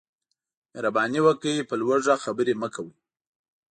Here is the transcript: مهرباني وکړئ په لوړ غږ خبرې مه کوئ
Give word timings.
مهرباني 0.71 1.19
وکړئ 1.23 1.55
په 1.69 1.75
لوړ 1.81 1.99
غږ 2.07 2.19
خبرې 2.25 2.53
مه 2.61 2.67
کوئ 2.75 2.91